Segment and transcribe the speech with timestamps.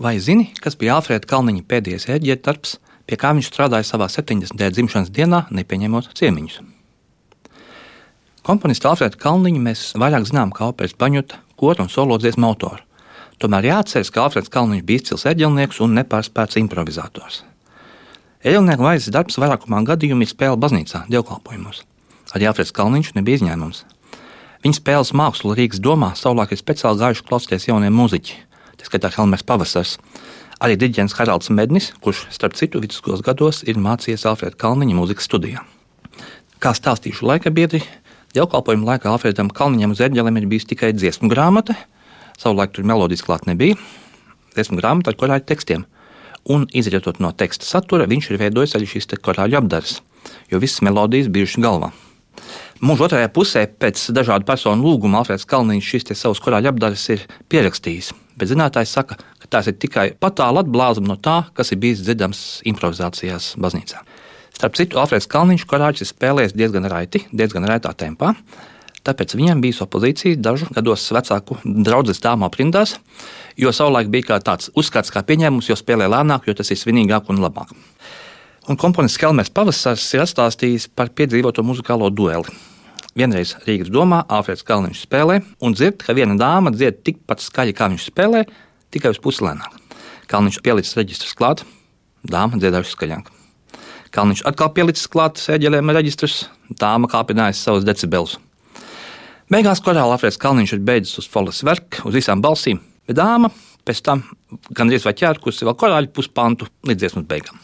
[0.00, 4.56] Vai zini, kas bija Alfrēda Kalniņa pēdējais ērģeļa darbs, pie kā viņš strādāja savā 70.
[4.72, 6.62] dzimšanas dienā, nepieņemot ciemiņus?
[8.48, 12.80] Komponistu Alfrēdu Kalniņu mēs vairāk zinām kā operas paņuta, kora un solo dziesmu autoru.
[13.44, 17.42] Tomēr jāatcerās, ka Alfrēds Kalniņš bija izcils eģelnieks un nepārspēts improvizators.
[18.40, 21.84] Eļļnieku vaizes darbs vairākumā gadījumā ir spēle baznīcā, dievkalpojumos.
[22.32, 23.84] Arī Alfrēds Kalniņš nebija izņēmums.
[24.64, 28.46] Viņa spēles mākslu Rīgas domā savulaik ir speciāli gājuši klausīties jauniem muzeķiem
[28.80, 29.98] tā skaitā Helmers Pavasars.
[30.60, 35.62] Arī Digits Haralds Mednis, kurš, starp citu, vidusskolas gados ir mācījies Alfrēda Kalniņa mūzikas studijā.
[36.60, 37.80] Kā stāstīšu laika biedri,
[38.36, 41.78] dievkalpojuma laikā Alfredam Kalniņam uz eģelēm ir bijusi tikai dziesmu grāmata,
[42.36, 43.78] savulaik tur melodijas klāt nebija,
[44.52, 45.88] dziesmu grāmata ar korāļu tekstiem.
[46.52, 50.00] Un, izrietot no teksta satura, viņš ir veidojis arī šīs korāļu apdares,
[50.52, 51.92] jo visas melodijas bijušas galvā.
[52.84, 58.12] Mūža otrajā pusē, pēc dažādu personu lūguma, Alfrēds Kalniņš šīs savas korāļu apdares ir pierakstījis
[58.40, 62.42] bet zinātājs saka, ka tās ir tikai patāla atblāzma no tā, kas ir bijis dzirdams
[62.70, 64.00] improvizācijās baznīcā.
[64.56, 68.34] Starp citu, Alfrēds Kalniņš korāļus ir spēlējis diezgan raiti, diezgan raitā tempā.
[69.06, 72.98] Tāpēc viņam bija opozīcija dažu gados vecāku draugu dāmu aprindās,
[73.56, 77.40] jo savulaik bija tāds uzskats, kā pieņēmums, jo spēlē lēnāk, jo tas ir svinīgāk un
[77.40, 77.72] labāk.
[78.68, 82.69] Un komponists Kelmers Pavasars ir stāstījis par piedzīvoto muzikālo dueli
[83.18, 87.88] Vienreiz Rīgas domā Alfrēds Kalniņš spēlē un dzird, ka viena dāma dzied tikpat skaļi, kā
[87.90, 88.44] viņš spēlē,
[88.94, 89.74] tikai uz pusi lēnāk.
[90.30, 91.64] Kalniņš pielicis reģistrus klāt,
[92.22, 93.32] dāma dziedājusi skaļāk.
[94.14, 98.36] Kalniņš atkal pielicis klāt sēģelēm reģistrus, dāma kāpinājusi savus decibelus.
[99.50, 102.78] Beigās korāla Alfrēds Kalniņš ir beidzis uz folas verku, uz visām balsīm,
[103.10, 103.50] bet dāma
[103.86, 104.22] pēc tam
[104.70, 107.58] gandrīz vai ķērkusi vēl korāļu puspantu līdz dziesmas beigām.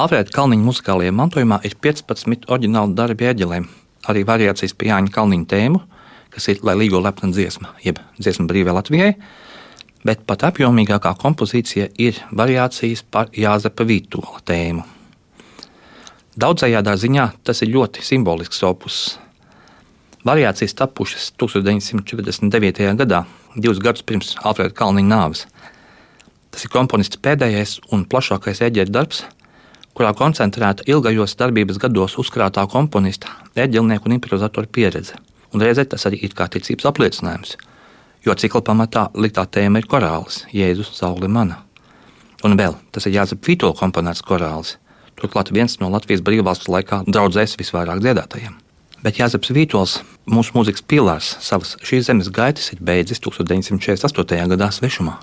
[0.00, 3.68] Alfrēda Kalniņa muzikālajā mantojumā ir 15 oriģināli darbi ēģelēm,
[4.08, 5.80] arī variācijas pie Jāņa Kalniņa tēmu,
[6.30, 9.14] kas ir Lai līgo lepna dziesma, jeb dziesma brīvē Latvijai,
[10.06, 14.86] bet pat apjomīgākā kompozīcija ir variācijas par Jāzepa Vītola tēmu.
[16.40, 19.00] Daudzajādā ziņā tas ir ļoti simbolisks opus.
[20.24, 22.94] Variācijas tapušas 1949.
[23.00, 23.24] gadā,
[23.56, 25.44] divus gadus pirms Alfrēda Kalniņa nāves.
[26.50, 29.24] Tas ir komponists pēdējais un plašākais eģeļa darbs,
[29.96, 35.18] kurā koncentrēta ilgajos darbības gados uzkrātā komponista, eģelnieku un improvizatora pieredze.
[35.54, 37.56] Un reizē tas arī ir kā ticības apliecinājums,
[38.26, 41.64] jo cikla pamatā liktā tēma ir korāls, Jēzus, Saule mana.
[42.46, 44.76] Un vēl tas ir Jāzep Vītola komponēts korāls,
[45.20, 48.56] turklāt viens no Latvijas brīvvalsts laikā draudzēs visvairāk dziedātajiem.
[49.00, 54.48] Bet Jāzeps Vītols, mūsu mūzikas pilārs, savas šīs zemes gaitas ir beidzis 1948.
[54.52, 55.16] gadā svešumā.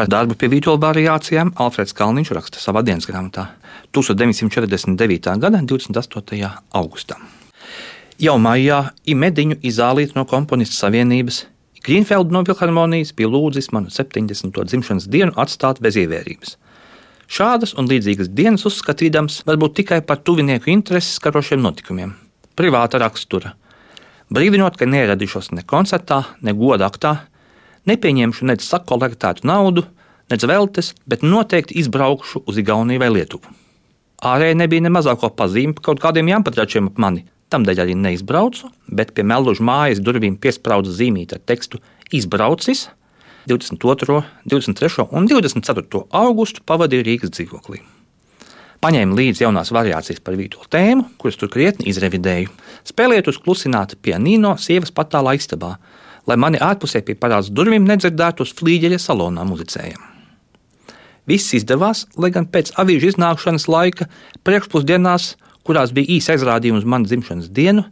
[0.00, 3.42] Par darbu pie vītola variācijām Alfreds Kalniņš raksta savā dienas grāmatā
[3.92, 5.26] 1949.
[5.42, 6.38] gada 28.
[6.80, 7.18] augustā.
[8.16, 11.42] Jau maijā Imediņu izālīt no komponistu savienības,
[11.84, 14.56] Grīnfeldu no Vilharmonijas bija lūdzis manu 70.
[14.72, 16.56] dzimšanas dienu atstāt bez ievērības.
[17.28, 22.16] Šādas un līdzīgas dienas uzskatīdams varbūt tikai par tuvinieku intereses karošiem notikumiem,
[22.56, 23.52] privāta rakstura.
[24.32, 27.18] Brīdinot, ka neieradīšos ne koncertā, ne goda aktā,
[27.88, 29.86] nepieņemšu nec sakolektētu naudu,
[30.30, 33.56] nec veltes, bet noteikti izbraukšu uz Igauniju vai Lietuvu.
[34.20, 37.24] Ārēji nebija ne mazāko pazīmi par kaut kādiem jāmpatračiem ap mani.
[37.50, 41.80] Tādēļ arī neizbraucu, bet pie meluža mājas durvīm piesprādu zīmīti ar tekstu
[42.14, 42.86] Izbraucis
[43.48, 45.06] 22., 23.
[45.10, 46.04] un 24.
[46.10, 47.80] augustu pavadīju Rīgas dzīvoklī.
[48.80, 52.52] Paņēmu līdzi jaunās variācijas par vīto tēmu, kuras tur krietni izrevidēju.
[52.88, 55.74] Spēlējot uz klusināta pianīno sievas patālā istabā,
[56.28, 60.02] lai mani ārpusē pie parāds durvīm nedzirdētu uz flīģeļa salonā muzicējiem.
[61.30, 64.08] Viss izdevās, lai gan pēc avīžu iznākšanas laika,
[64.46, 65.34] priekšpusdienās,
[65.66, 67.84] kurās bija īsa aizrādījuma uz manu dzimšanas dienu,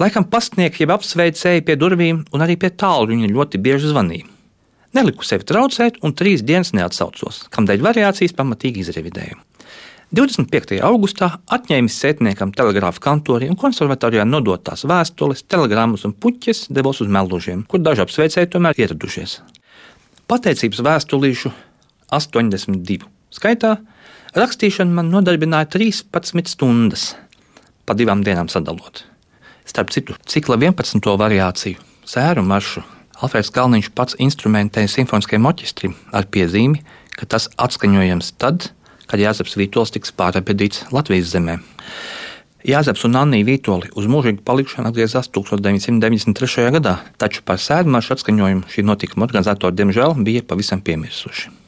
[0.00, 4.28] laikam pastnieki jau apsveicēja pie durvīm, un arī pie tālruņa ļoti bieži zvanīja.
[4.96, 9.38] Neliku sevi traucēt, un trīs dienas neatsaucos, kamdēļ variācijas pamatīgi izrevidēju.
[10.10, 10.80] 25.
[10.82, 17.60] augustā atņēmis sētniekam telegrāfa kantorī un konservatorijā nodotās vēstules, telegrammas un puķes devos uz Mellužiem,
[17.70, 19.36] kur daži apsveicēji tomēr ieradušies.
[20.26, 21.52] Pateicības vēstulīšu
[22.10, 23.76] 82 skaitā
[24.34, 27.12] rakstīšana man nodarbināja 13 stundas,
[27.86, 29.04] pa divām dienām sadalot.
[29.62, 31.06] Starp citu, cikla 11.
[31.22, 32.82] variāciju, sēru maršu,
[33.22, 36.82] Alfrēds Kalniņš pats instrumentēja simfoniskajam orķestrim ar piezīmi,
[37.14, 38.79] ka tas atskaņojams tad, kad
[39.18, 41.58] Jāzeps Vītols tiks pārapedīts Latvijas zemē.
[42.68, 46.68] Jāzeps un Anna Vītoli uz mūžīgu palikšanu atgriezās 1993.
[46.76, 51.59] gadā, taču par sēdmāšu atskaņojumu šī notikuma organizatori diemžēl bija pavisam piemirsuši.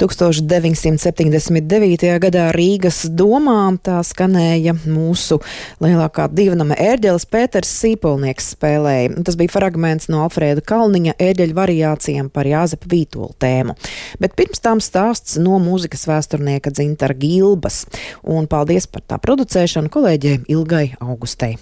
[0.00, 2.18] 1979.
[2.22, 5.40] gadā Rīgas domā tā skanēja mūsu
[5.82, 9.08] lielākā divnama ērģeles Pēters Sīpolnieks spēlēja.
[9.26, 13.72] Tas bija fragments no Alfrēda Kalniņa ērģeļu variācijām par Jāzepa Vītolu tēmu.
[14.22, 17.84] Bet pirms tam stāsts no mūzikas vēsturnieka Dzintara Gilbas.
[18.22, 21.56] Un paldies par tā producēšanu kolēģei Ilgai Augustei.